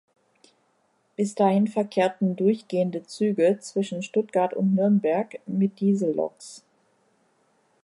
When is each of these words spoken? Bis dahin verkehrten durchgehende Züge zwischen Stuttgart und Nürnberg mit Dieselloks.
Bis 1.15 1.35
dahin 1.35 1.67
verkehrten 1.67 2.35
durchgehende 2.35 3.03
Züge 3.05 3.59
zwischen 3.59 4.01
Stuttgart 4.01 4.55
und 4.55 4.73
Nürnberg 4.73 5.37
mit 5.45 5.79
Dieselloks. 5.79 6.63